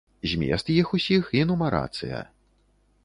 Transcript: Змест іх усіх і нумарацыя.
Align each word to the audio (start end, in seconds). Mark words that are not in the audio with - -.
Змест 0.29 0.71
іх 0.75 0.87
усіх 0.99 1.29
і 1.41 1.43
нумарацыя. 1.53 2.25